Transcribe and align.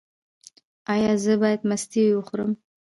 ایا 0.93 1.11
زه 1.23 1.33
باید 1.41 1.61
مستې 1.69 2.01
وخورم؟ 2.17 2.51